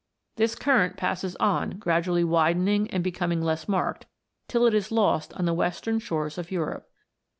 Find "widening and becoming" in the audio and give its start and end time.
2.23-3.39